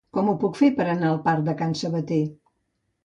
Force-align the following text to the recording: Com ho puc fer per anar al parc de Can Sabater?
Com 0.17 0.29
ho 0.29 0.33
puc 0.43 0.55
fer 0.61 0.69
per 0.79 0.87
anar 0.93 1.11
al 1.11 1.21
parc 1.27 1.45
de 1.49 1.55
Can 1.63 1.77
Sabater? 1.83 2.21